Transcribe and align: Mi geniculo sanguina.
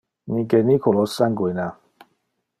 Mi 0.35 0.39
geniculo 0.53 1.05
sanguina. 1.17 1.69